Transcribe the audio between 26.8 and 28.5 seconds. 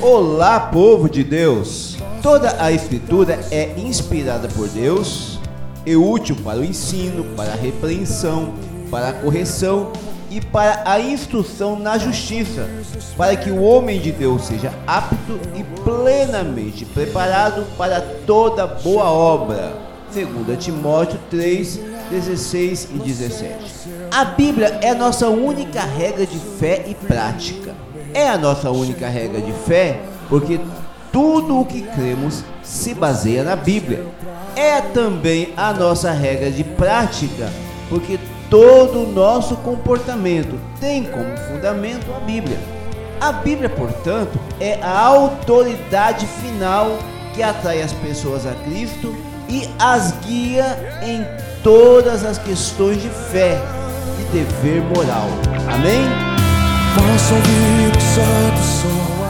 e prática. É a